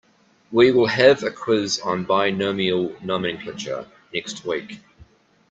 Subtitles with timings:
[0.51, 4.79] We will have a quiz on binomial nomenclature next week.